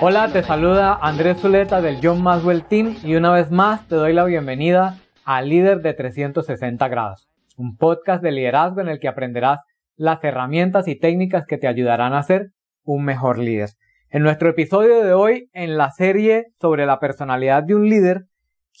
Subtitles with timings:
[0.00, 4.12] Hola, te saluda Andrés Zuleta del John Maswell Team y una vez más te doy
[4.12, 9.60] la bienvenida a Líder de 360 grados, un podcast de liderazgo en el que aprenderás
[9.96, 12.50] las herramientas y técnicas que te ayudarán a ser
[12.82, 13.70] un mejor líder.
[14.10, 18.24] En nuestro episodio de hoy, en la serie sobre la personalidad de un líder,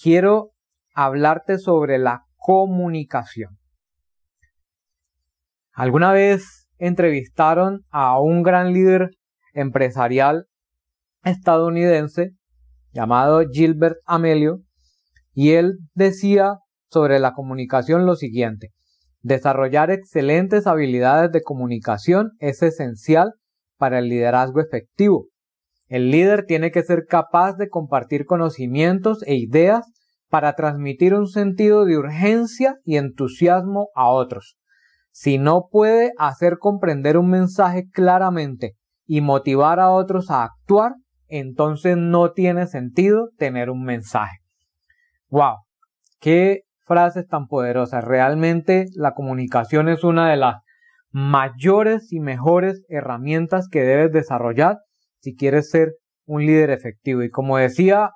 [0.02, 0.50] quiero
[0.94, 3.58] hablarte sobre la comunicación.
[5.72, 9.10] Alguna vez entrevistaron a un gran líder
[9.52, 10.46] empresarial
[11.24, 12.30] estadounidense
[12.92, 14.62] llamado Gilbert Amelio
[15.32, 16.58] y él decía
[16.90, 18.68] sobre la comunicación lo siguiente.
[19.20, 23.32] Desarrollar excelentes habilidades de comunicación es esencial
[23.78, 25.28] para el liderazgo efectivo.
[25.88, 29.86] El líder tiene que ser capaz de compartir conocimientos e ideas
[30.28, 34.56] para transmitir un sentido de urgencia y entusiasmo a otros.
[35.10, 38.76] Si no puede hacer comprender un mensaje claramente
[39.12, 40.94] y motivar a otros a actuar,
[41.28, 44.38] entonces no tiene sentido tener un mensaje.
[45.28, 45.56] ¡Wow!
[46.18, 48.02] ¡Qué frases tan poderosas!
[48.02, 50.62] Realmente la comunicación es una de las
[51.10, 54.78] mayores y mejores herramientas que debes desarrollar
[55.20, 55.92] si quieres ser
[56.24, 57.22] un líder efectivo.
[57.22, 58.12] Y como decía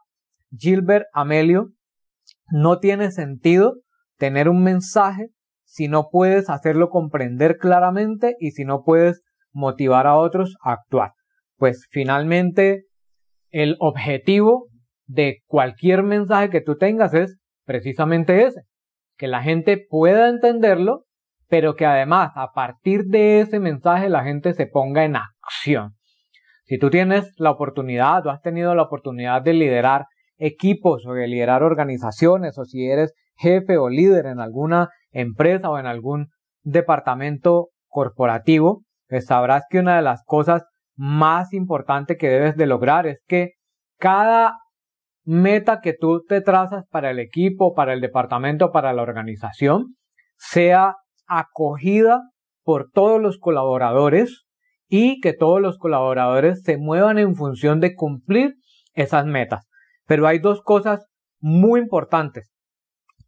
[0.50, 1.72] Gilbert Amelio,
[2.50, 3.74] no tiene sentido
[4.16, 5.26] tener un mensaje
[5.66, 9.25] si no puedes hacerlo comprender claramente y si no puedes
[9.56, 11.12] motivar a otros a actuar.
[11.56, 12.84] Pues finalmente
[13.50, 14.68] el objetivo
[15.06, 18.60] de cualquier mensaje que tú tengas es precisamente ese,
[19.16, 21.04] que la gente pueda entenderlo,
[21.48, 25.94] pero que además a partir de ese mensaje la gente se ponga en acción.
[26.64, 30.04] Si tú tienes la oportunidad o has tenido la oportunidad de liderar
[30.36, 35.78] equipos o de liderar organizaciones o si eres jefe o líder en alguna empresa o
[35.78, 36.26] en algún
[36.62, 40.64] departamento corporativo, pues sabrás que una de las cosas
[40.96, 43.52] más importantes que debes de lograr es que
[43.98, 44.58] cada
[45.24, 49.96] meta que tú te trazas para el equipo, para el departamento, para la organización,
[50.36, 50.96] sea
[51.26, 52.22] acogida
[52.62, 54.44] por todos los colaboradores
[54.88, 58.54] y que todos los colaboradores se muevan en función de cumplir
[58.94, 59.66] esas metas.
[60.06, 61.06] Pero hay dos cosas
[61.40, 62.52] muy importantes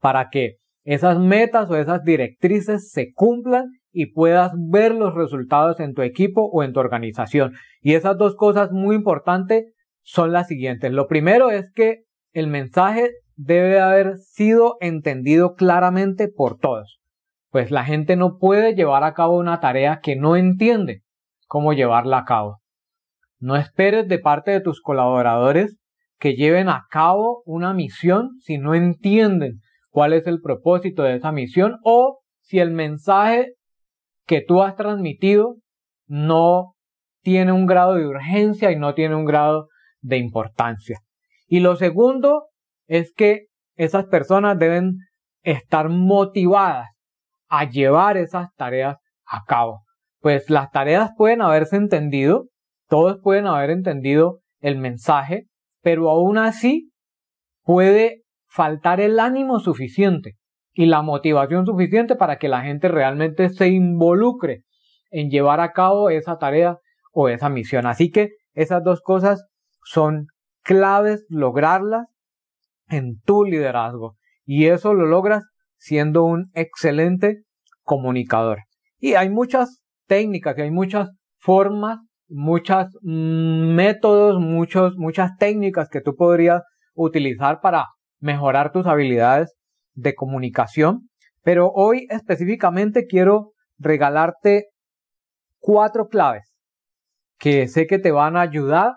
[0.01, 5.95] para que esas metas o esas directrices se cumplan y puedas ver los resultados en
[5.95, 7.55] tu equipo o en tu organización.
[7.81, 9.73] Y esas dos cosas muy importantes
[10.03, 10.93] son las siguientes.
[10.93, 17.01] Lo primero es que el mensaje debe haber sido entendido claramente por todos.
[17.51, 21.03] Pues la gente no puede llevar a cabo una tarea que no entiende
[21.47, 22.59] cómo llevarla a cabo.
[23.39, 25.79] No esperes de parte de tus colaboradores
[26.19, 29.61] que lleven a cabo una misión si no entienden
[29.91, 33.55] cuál es el propósito de esa misión o si el mensaje
[34.29, 35.57] que tú has transmitido
[36.07, 36.75] no
[37.23, 39.69] tiene un grado de urgencia y no tiene un grado
[40.01, 41.01] de importancia.
[41.47, 42.49] Y lo segundo
[42.87, 44.99] es que esas personas deben
[45.43, 46.89] estar motivadas
[47.49, 49.83] a llevar esas tareas a cabo.
[50.21, 52.49] Pues las tareas pueden haberse entendido,
[52.87, 55.47] todos pueden haber entendido el mensaje,
[55.81, 56.91] pero aún así
[57.63, 60.38] puede faltar el ánimo suficiente
[60.79, 64.63] y la motivación suficiente para que la gente realmente se involucre
[65.11, 66.79] en llevar a cabo esa tarea
[67.11, 67.85] o esa misión.
[67.85, 69.45] Así que esas dos cosas
[69.83, 70.29] son
[70.63, 72.07] claves lograrlas
[72.89, 75.47] en tu liderazgo y eso lo logras
[75.79, 77.43] siendo un excelente
[77.83, 78.61] comunicador.
[79.01, 86.03] Y hay muchas técnicas y hay muchas formas muchos mm, métodos, muchos, muchas técnicas que
[86.03, 86.63] tú podrías
[86.95, 87.87] utilizar para
[88.21, 89.58] mejorar tus habilidades
[89.99, 91.09] de comunicación.
[91.43, 94.69] Pero hoy específicamente quiero regalarte
[95.59, 96.55] cuatro claves
[97.39, 98.93] que sé que te van a ayudar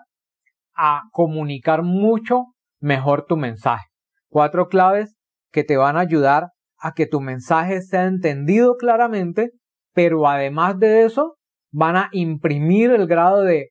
[0.74, 2.46] a comunicar mucho
[2.80, 3.86] mejor tu mensaje.
[4.28, 5.14] Cuatro claves
[5.52, 9.50] que te van a ayudar a que tu mensaje sea entendido claramente,
[9.92, 11.36] pero además de eso,
[11.72, 13.70] van a imprimir el grado de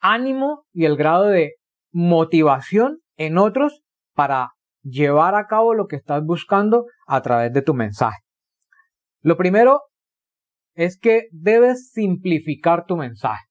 [0.00, 1.54] ánimo y el grado de
[1.92, 3.82] motivación en otros
[4.14, 4.50] para
[4.82, 8.18] llevar a cabo lo que estás buscando a través de tu mensaje.
[9.20, 9.80] Lo primero
[10.74, 13.44] es que debes simplificar tu mensaje.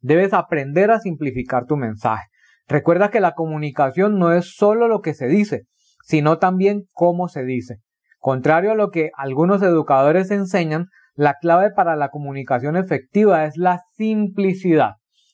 [0.00, 2.24] Debes aprender a simplificar tu mensaje.
[2.68, 5.66] Recuerda que la comunicación no es solo lo que se dice,
[6.04, 7.76] sino también cómo se dice.
[8.18, 13.80] Contrario a lo que algunos educadores enseñan, la clave para la comunicación efectiva es la
[13.96, 14.92] simplicidad,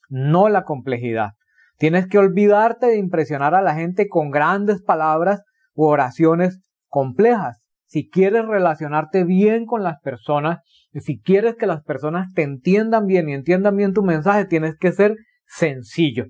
[0.08, 1.32] no la complejidad.
[1.78, 5.42] Tienes que olvidarte de impresionar a la gente con grandes palabras
[5.74, 7.62] u oraciones complejas.
[7.86, 10.58] Si quieres relacionarte bien con las personas,
[10.92, 14.92] si quieres que las personas te entiendan bien y entiendan bien tu mensaje, tienes que
[14.92, 15.16] ser
[15.46, 16.26] sencillo.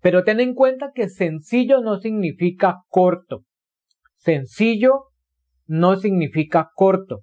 [0.00, 3.42] Pero ten en cuenta que sencillo no significa corto.
[4.16, 5.06] Sencillo
[5.66, 7.22] no significa corto.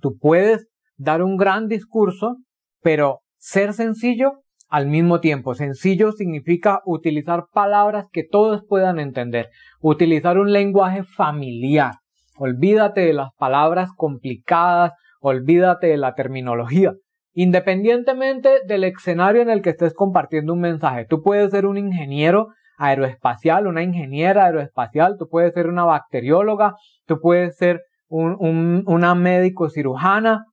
[0.00, 2.36] Tú puedes dar un gran discurso,
[2.82, 5.54] pero ser sencillo al mismo tiempo.
[5.54, 9.50] Sencillo significa utilizar palabras que todos puedan entender,
[9.80, 11.94] utilizar un lenguaje familiar.
[12.38, 16.94] Olvídate de las palabras complicadas, olvídate de la terminología.
[17.32, 22.48] Independientemente del escenario en el que estés compartiendo un mensaje, tú puedes ser un ingeniero
[22.78, 26.74] aeroespacial, una ingeniera aeroespacial, tú puedes ser una bacterióloga,
[27.06, 30.46] tú puedes ser un, una médico cirujana,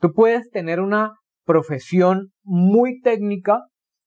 [0.00, 1.14] tú puedes tener una
[1.46, 3.62] profesión muy técnica,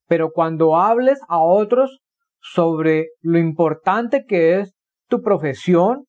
[0.08, 2.00] pero cuando hables a otros
[2.42, 4.76] sobre lo importante que es
[5.08, 6.06] tu profesión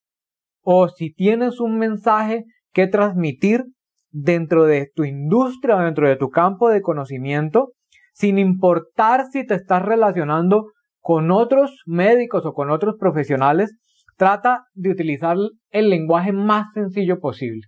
[0.62, 3.64] o si tienes un mensaje que transmitir
[4.10, 7.72] dentro de tu industria o dentro de tu campo de conocimiento,
[8.12, 10.66] sin importar si te estás relacionando
[11.00, 13.76] con otros médicos o con otros profesionales,
[14.16, 15.36] trata de utilizar
[15.70, 17.62] el lenguaje más sencillo posible.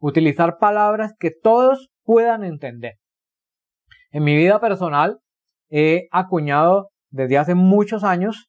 [0.00, 2.94] Utilizar palabras que todos puedan entender.
[4.14, 5.18] En mi vida personal
[5.70, 8.48] he acuñado desde hace muchos años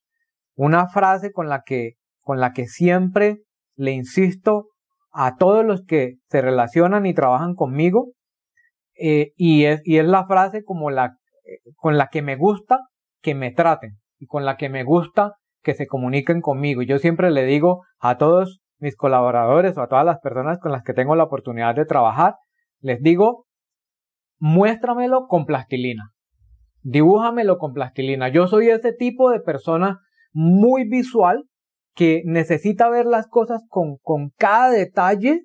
[0.55, 3.39] una frase con la que, con la que siempre
[3.75, 4.67] le insisto
[5.11, 8.11] a todos los que se relacionan y trabajan conmigo
[8.93, 11.17] eh, y, es, y es la frase como la,
[11.77, 12.81] con la que me gusta
[13.23, 15.33] que me traten y con la que me gusta
[15.63, 16.83] que se comuniquen conmigo.
[16.83, 20.83] Yo siempre le digo a todos mis colaboradores o a todas las personas con las
[20.83, 22.35] que tengo la oportunidad de trabajar,
[22.81, 23.44] les digo,
[24.45, 26.11] muéstramelo con plastilina,
[26.83, 28.29] dibújamelo con plastilina.
[28.29, 30.01] Yo soy ese tipo de persona
[30.33, 31.45] muy visual
[31.95, 35.41] que necesita ver las cosas con, con cada detalle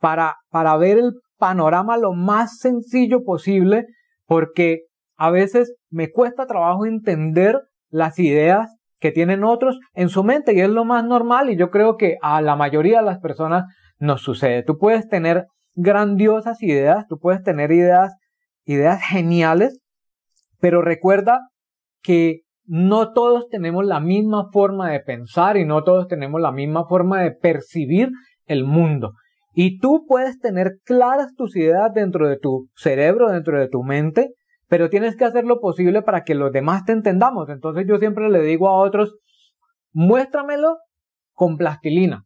[0.00, 3.84] para, para ver el panorama lo más sencillo posible,
[4.24, 4.86] porque
[5.18, 10.60] a veces me cuesta trabajo entender las ideas que tienen otros en su mente y
[10.60, 13.64] es lo más normal y yo creo que a la mayoría de las personas
[13.98, 14.62] nos sucede.
[14.62, 18.14] Tú puedes tener grandiosas ideas, tú puedes tener ideas,
[18.64, 19.80] ideas geniales,
[20.60, 21.48] pero recuerda
[22.02, 26.86] que no todos tenemos la misma forma de pensar y no todos tenemos la misma
[26.86, 28.10] forma de percibir
[28.46, 29.12] el mundo.
[29.54, 34.30] Y tú puedes tener claras tus ideas dentro de tu cerebro, dentro de tu mente,
[34.68, 37.50] pero tienes que hacer lo posible para que los demás te entendamos.
[37.50, 39.18] Entonces yo siempre le digo a otros,
[39.92, 40.78] muéstramelo
[41.32, 42.24] con plastilina.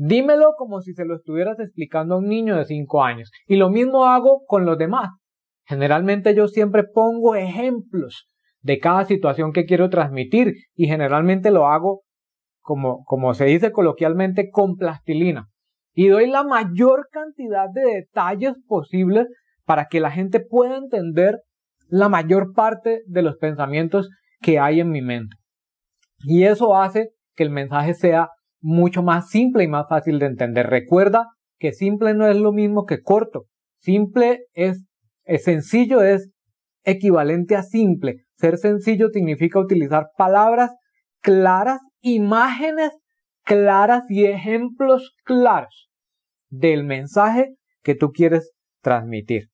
[0.00, 3.32] Dímelo como si se lo estuvieras explicando a un niño de 5 años.
[3.48, 5.10] Y lo mismo hago con los demás.
[5.66, 8.28] Generalmente yo siempre pongo ejemplos
[8.60, 12.02] de cada situación que quiero transmitir y generalmente lo hago
[12.60, 15.48] como, como se dice coloquialmente con plastilina.
[15.92, 19.26] Y doy la mayor cantidad de detalles posibles
[19.64, 21.40] para que la gente pueda entender
[21.88, 24.10] la mayor parte de los pensamientos
[24.40, 25.34] que hay en mi mente.
[26.20, 28.28] Y eso hace que el mensaje sea
[28.60, 30.66] mucho más simple y más fácil de entender.
[30.66, 31.26] Recuerda
[31.58, 33.46] que simple no es lo mismo que corto.
[33.80, 34.84] Simple es,
[35.24, 36.30] es sencillo, es
[36.84, 38.24] equivalente a simple.
[38.36, 40.72] Ser sencillo significa utilizar palabras
[41.20, 42.92] claras, imágenes
[43.44, 45.88] claras y ejemplos claros
[46.48, 49.48] del mensaje que tú quieres transmitir.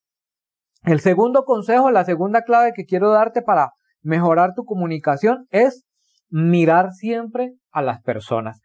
[0.82, 3.70] El segundo consejo, la segunda clave que quiero darte para
[4.02, 5.86] mejorar tu comunicación es
[6.28, 8.60] mirar siempre a las personas.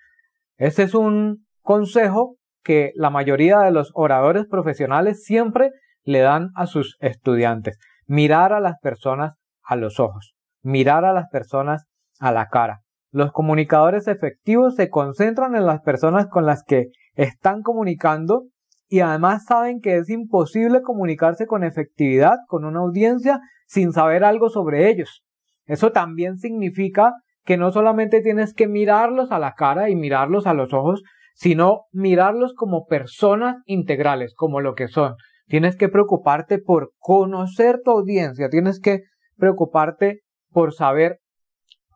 [0.59, 5.71] Ese es un consejo que la mayoría de los oradores profesionales siempre
[6.03, 7.79] le dan a sus estudiantes.
[8.05, 11.85] Mirar a las personas a los ojos, mirar a las personas
[12.19, 12.81] a la cara.
[13.09, 18.43] Los comunicadores efectivos se concentran en las personas con las que están comunicando
[18.89, 24.49] y además saben que es imposible comunicarse con efectividad con una audiencia sin saber algo
[24.49, 25.23] sobre ellos.
[25.65, 27.13] Eso también significa
[27.49, 31.01] que no solamente tienes que mirarlos a la cara y mirarlos a los ojos,
[31.33, 35.15] sino mirarlos como personas integrales, como lo que son.
[35.47, 38.99] Tienes que preocuparte por conocer tu audiencia, tienes que
[39.35, 40.19] preocuparte
[40.51, 41.21] por saber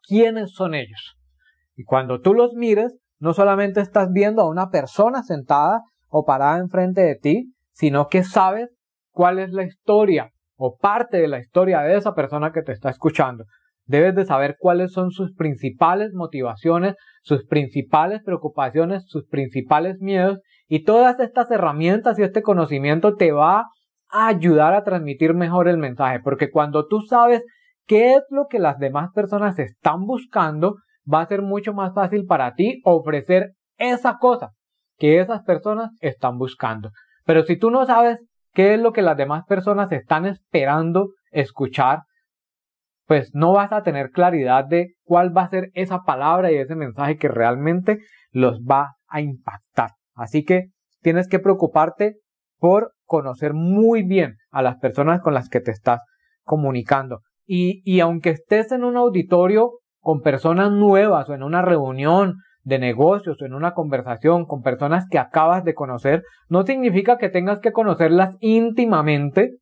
[0.01, 1.19] quiénes son ellos.
[1.75, 6.57] Y cuando tú los mires, no solamente estás viendo a una persona sentada o parada
[6.57, 8.72] enfrente de ti, sino que sabes
[9.12, 12.89] cuál es la historia o parte de la historia de esa persona que te está
[12.89, 13.45] escuchando.
[13.85, 20.83] Debes de saber cuáles son sus principales motivaciones, sus principales preocupaciones, sus principales miedos y
[20.83, 23.65] todas estas herramientas y este conocimiento te va
[24.09, 27.43] a ayudar a transmitir mejor el mensaje, porque cuando tú sabes
[27.85, 30.75] qué es lo que las demás personas están buscando,
[31.11, 34.51] va a ser mucho más fácil para ti ofrecer esa cosa
[34.97, 36.91] que esas personas están buscando.
[37.25, 38.19] Pero si tú no sabes
[38.53, 42.03] qué es lo que las demás personas están esperando escuchar,
[43.05, 46.75] pues no vas a tener claridad de cuál va a ser esa palabra y ese
[46.75, 48.00] mensaje que realmente
[48.31, 49.91] los va a impactar.
[50.15, 50.69] Así que
[51.01, 52.17] tienes que preocuparte
[52.57, 56.00] por conocer muy bien a las personas con las que te estás
[56.43, 57.19] comunicando.
[57.45, 62.79] Y, y aunque estés en un auditorio con personas nuevas o en una reunión de
[62.79, 67.60] negocios o en una conversación con personas que acabas de conocer, no significa que tengas
[67.60, 69.57] que conocerlas íntimamente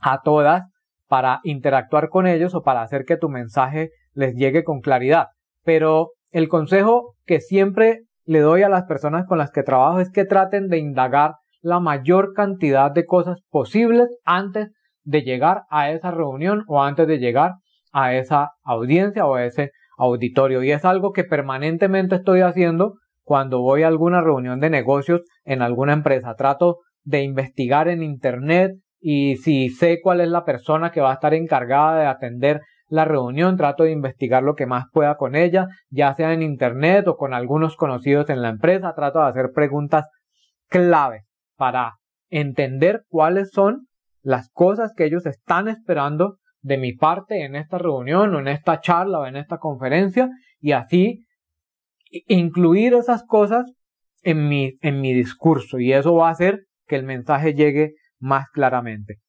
[0.00, 0.64] a todas
[1.08, 5.28] para interactuar con ellos o para hacer que tu mensaje les llegue con claridad.
[5.64, 10.10] Pero el consejo que siempre le doy a las personas con las que trabajo es
[10.10, 14.70] que traten de indagar la mayor cantidad de cosas posibles antes
[15.04, 17.54] de llegar a esa reunión o antes de llegar
[17.92, 20.62] a esa audiencia o a ese auditorio.
[20.62, 25.62] Y es algo que permanentemente estoy haciendo cuando voy a alguna reunión de negocios en
[25.62, 26.34] alguna empresa.
[26.34, 31.14] Trato de investigar en Internet y si sé cuál es la persona que va a
[31.14, 35.66] estar encargada de atender la reunión, trato de investigar lo que más pueda con ella,
[35.90, 38.94] ya sea en Internet o con algunos conocidos en la empresa.
[38.94, 40.08] Trato de hacer preguntas
[40.68, 41.22] clave
[41.56, 41.94] para
[42.28, 43.86] entender cuáles son
[44.22, 48.80] las cosas que ellos están esperando de mi parte en esta reunión o en esta
[48.80, 51.24] charla o en esta conferencia y así
[52.26, 53.72] incluir esas cosas
[54.22, 57.94] en mi, en mi discurso y eso va a hacer que el mensaje llegue
[58.26, 59.20] más claramente.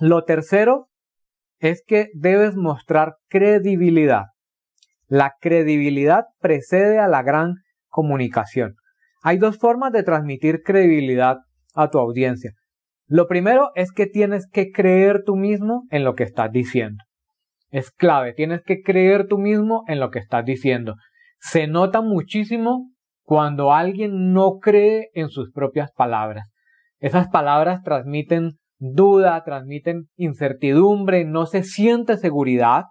[0.00, 0.88] Lo tercero
[1.58, 4.24] es que debes mostrar credibilidad.
[5.06, 7.56] La credibilidad precede a la gran
[7.88, 8.76] comunicación.
[9.22, 11.36] Hay dos formas de transmitir credibilidad
[11.74, 12.52] a tu audiencia.
[13.06, 17.04] Lo primero es que tienes que creer tú mismo en lo que estás diciendo.
[17.70, 20.94] Es clave, tienes que creer tú mismo en lo que estás diciendo.
[21.38, 22.90] Se nota muchísimo
[23.22, 26.53] cuando alguien no cree en sus propias palabras.
[27.04, 32.84] Esas palabras transmiten duda, transmiten incertidumbre, no se siente seguridad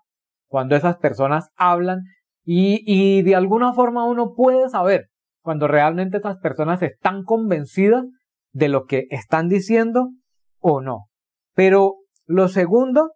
[0.47, 2.01] cuando esas personas hablan
[2.45, 5.07] y, de alguna forma uno puede saber
[5.41, 8.05] cuando realmente esas personas están convencidas
[8.51, 10.11] de lo que están diciendo
[10.59, 11.07] o no.
[11.55, 11.95] Pero
[12.27, 13.13] lo segundo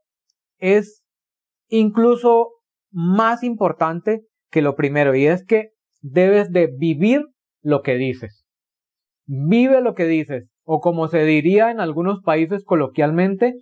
[0.58, 1.04] es
[1.68, 2.54] incluso
[2.90, 7.22] más importante que lo primero y es que debes de vivir
[7.62, 8.48] lo que dices.
[9.28, 13.54] Vive lo que dices o como se diría en algunos países coloquialmente,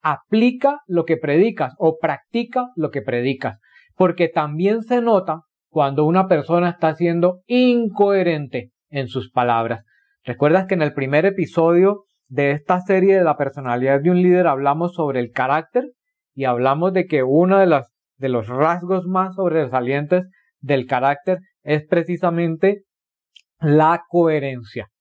[0.00, 3.58] aplica lo que predicas o practica lo que predicas.
[3.96, 9.82] Porque también se nota cuando una persona está siendo incoherente en sus palabras.
[10.22, 14.46] ¿Recuerdas que en el primer episodio de esta serie de la personalidad de un líder
[14.46, 15.90] hablamos sobre el carácter
[16.32, 17.88] y hablamos de que uno de los,
[18.18, 20.28] de los rasgos más sobresalientes
[20.60, 22.84] del carácter es precisamente
[23.58, 24.91] la coherencia.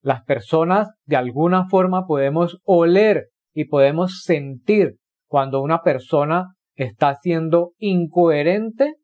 [0.00, 7.72] Las personas de alguna forma podemos oler y podemos sentir cuando una persona está siendo
[7.78, 8.94] incoherente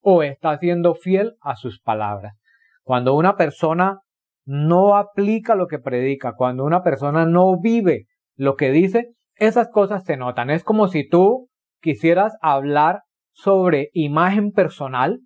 [0.00, 2.34] o está siendo fiel a sus palabras.
[2.82, 4.00] Cuando una persona
[4.46, 10.04] no aplica lo que predica, cuando una persona no vive lo que dice, esas cosas
[10.04, 10.50] se notan.
[10.50, 11.48] Es como si tú
[11.80, 15.20] quisieras hablar sobre imagen personal,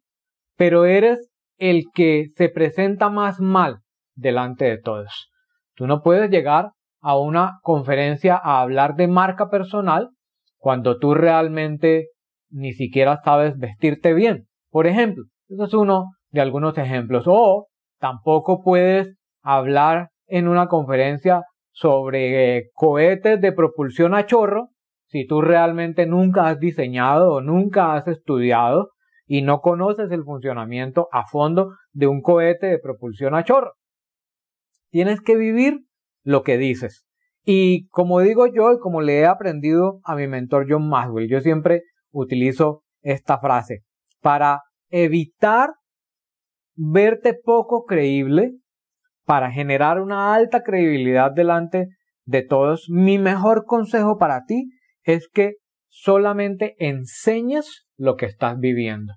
[0.57, 3.81] pero eres el que se presenta más mal
[4.19, 5.31] delante de todos.
[5.75, 6.71] Tú no puedes llegar
[7.01, 10.11] a una conferencia a hablar de marca personal
[10.57, 12.09] cuando tú realmente
[12.51, 14.47] ni siquiera sabes vestirte bien.
[14.71, 17.25] Por ejemplo, eso es uno de algunos ejemplos.
[17.27, 24.69] O Tampoco puedes hablar en una conferencia sobre cohetes de propulsión a chorro
[25.07, 28.91] si tú realmente nunca has diseñado o nunca has estudiado
[29.27, 33.73] y no conoces el funcionamiento a fondo de un cohete de propulsión a chorro.
[34.91, 35.81] Tienes que vivir
[36.23, 37.05] lo que dices.
[37.45, 41.41] Y como digo yo y como le he aprendido a mi mentor John Maxwell, yo
[41.41, 43.85] siempre utilizo esta frase
[44.21, 45.71] para evitar
[46.75, 48.53] verte poco creíble
[49.25, 51.89] para generar una alta credibilidad delante
[52.25, 54.71] de todos, mi mejor consejo para ti
[55.03, 55.57] es que
[55.89, 59.15] solamente enseñes lo que estás viviendo.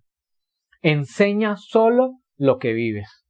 [0.81, 3.20] Enseña solo lo que vives.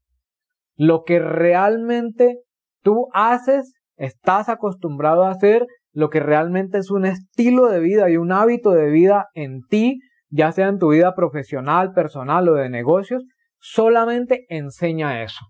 [0.76, 2.40] Lo que realmente
[2.82, 8.18] tú haces, estás acostumbrado a hacer lo que realmente es un estilo de vida y
[8.18, 10.00] un hábito de vida en ti,
[10.30, 13.24] ya sea en tu vida profesional, personal o de negocios,
[13.60, 15.46] solamente enseña eso.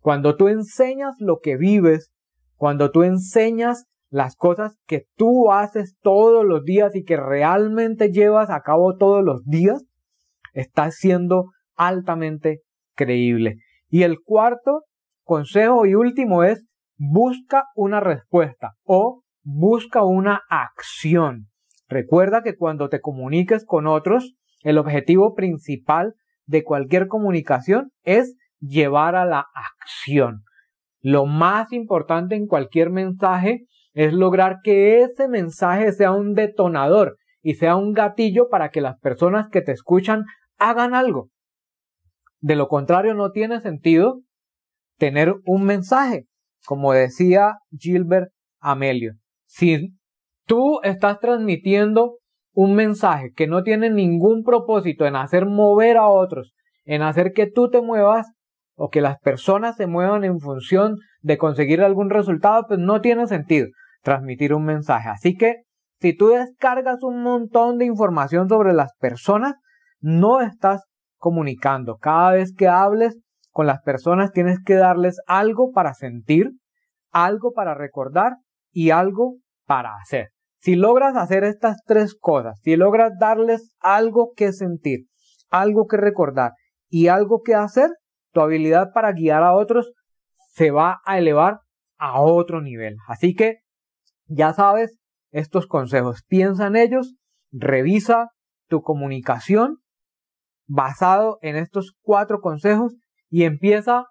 [0.00, 2.10] Cuando tú enseñas lo que vives,
[2.56, 8.48] cuando tú enseñas las cosas que tú haces todos los días y que realmente llevas
[8.48, 9.84] a cabo todos los días,
[10.54, 12.62] estás siendo altamente
[12.94, 13.56] creíble.
[13.88, 14.82] Y el cuarto
[15.24, 16.64] consejo y último es
[16.96, 21.46] busca una respuesta o busca una acción.
[21.88, 26.14] Recuerda que cuando te comuniques con otros, el objetivo principal
[26.46, 30.42] de cualquier comunicación es llevar a la acción.
[31.00, 37.54] Lo más importante en cualquier mensaje es lograr que ese mensaje sea un detonador y
[37.54, 40.24] sea un gatillo para que las personas que te escuchan
[40.58, 41.28] hagan algo.
[42.40, 44.22] De lo contrario, no tiene sentido
[44.96, 46.26] tener un mensaje,
[46.66, 48.30] como decía Gilbert
[48.60, 49.14] Amelio.
[49.46, 49.94] Si
[50.46, 52.18] tú estás transmitiendo
[52.52, 56.54] un mensaje que no tiene ningún propósito en hacer mover a otros,
[56.84, 58.26] en hacer que tú te muevas
[58.74, 63.26] o que las personas se muevan en función de conseguir algún resultado, pues no tiene
[63.26, 63.68] sentido
[64.02, 65.08] transmitir un mensaje.
[65.08, 65.62] Así que
[66.00, 69.54] si tú descargas un montón de información sobre las personas,
[70.00, 70.84] no estás
[71.18, 71.98] comunicando.
[71.98, 73.18] Cada vez que hables
[73.50, 76.52] con las personas tienes que darles algo para sentir,
[77.10, 78.36] algo para recordar
[78.72, 80.28] y algo para hacer.
[80.60, 85.06] Si logras hacer estas tres cosas, si logras darles algo que sentir,
[85.50, 86.52] algo que recordar
[86.88, 87.90] y algo que hacer,
[88.32, 89.92] tu habilidad para guiar a otros
[90.54, 91.60] se va a elevar
[91.96, 92.96] a otro nivel.
[93.06, 93.58] Así que
[94.26, 94.98] ya sabes
[95.30, 97.16] estos consejos, piensa en ellos,
[97.50, 98.30] revisa
[98.68, 99.78] tu comunicación
[100.68, 102.94] basado en estos cuatro consejos
[103.28, 104.06] y empieza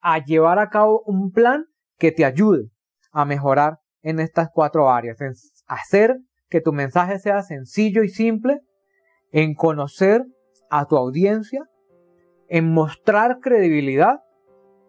[0.00, 1.64] a llevar a cabo un plan
[1.98, 2.68] que te ayude
[3.10, 5.32] a mejorar en estas cuatro áreas, en
[5.66, 8.60] hacer que tu mensaje sea sencillo y simple,
[9.30, 10.24] en conocer
[10.70, 11.64] a tu audiencia,
[12.48, 14.20] en mostrar credibilidad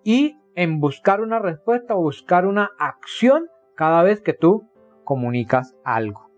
[0.03, 4.69] y en buscar una respuesta o buscar una acción cada vez que tú
[5.03, 6.29] comunicas algo.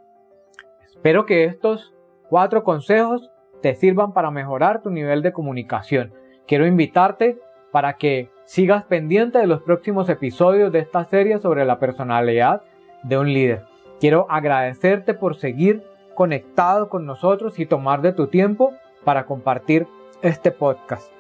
[0.85, 1.93] Espero que estos
[2.29, 3.29] cuatro consejos
[3.65, 6.13] te sirvan para mejorar tu nivel de comunicación.
[6.45, 7.39] Quiero invitarte
[7.71, 12.61] para que sigas pendiente de los próximos episodios de esta serie sobre la personalidad
[13.01, 13.63] de un líder.
[13.99, 15.81] Quiero agradecerte por seguir
[16.13, 18.71] conectado con nosotros y tomar de tu tiempo
[19.03, 19.87] para compartir
[20.21, 21.11] este podcast.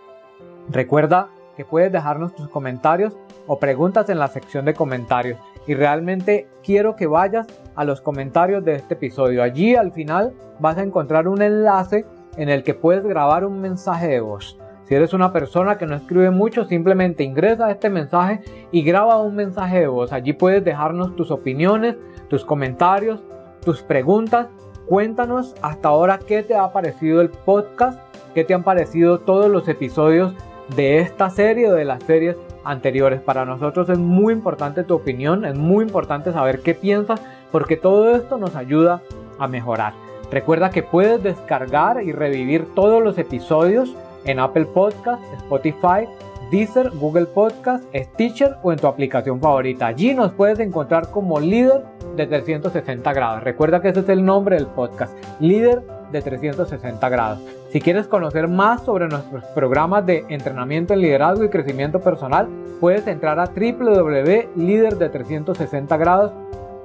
[0.69, 6.47] Recuerda que puedes dejarnos tus comentarios o preguntas en la sección de comentarios y realmente
[6.63, 9.41] quiero que vayas a los comentarios de este episodio.
[9.41, 12.05] Allí al final vas a encontrar un enlace
[12.37, 14.57] en el que puedes grabar un mensaje de voz.
[14.85, 19.19] Si eres una persona que no escribe mucho, simplemente ingresa a este mensaje y graba
[19.19, 20.13] un mensaje de voz.
[20.13, 21.95] Allí puedes dejarnos tus opiniones,
[22.29, 23.19] tus comentarios,
[23.63, 24.47] tus preguntas.
[24.85, 27.99] Cuéntanos hasta ahora qué te ha parecido el podcast,
[28.35, 30.35] qué te han parecido todos los episodios
[30.75, 33.21] de esta serie o de las series anteriores.
[33.21, 37.19] Para nosotros es muy importante tu opinión, es muy importante saber qué piensas,
[37.51, 39.01] porque todo esto nos ayuda
[39.39, 40.04] a mejorar.
[40.31, 46.07] Recuerda que puedes descargar y revivir todos los episodios en Apple Podcast, Spotify,
[46.51, 49.87] Deezer, Google Podcast, Stitcher o en tu aplicación favorita.
[49.87, 51.83] Allí nos puedes encontrar como líder
[52.15, 53.43] de 360 grados.
[53.43, 57.39] Recuerda que ese es el nombre del podcast, líder de 360 grados.
[57.69, 62.47] Si quieres conocer más sobre nuestros programas de entrenamiento en liderazgo y crecimiento personal,
[62.79, 63.47] puedes entrar a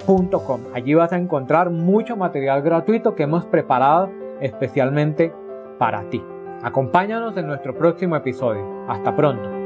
[0.05, 0.61] www.líder-de360grados.com.
[0.73, 4.09] Allí vas a encontrar mucho material gratuito que hemos preparado
[4.39, 5.33] especialmente
[5.77, 6.23] para ti.
[6.63, 8.85] Acompáñanos en nuestro próximo episodio.
[8.87, 9.60] Hasta pronto.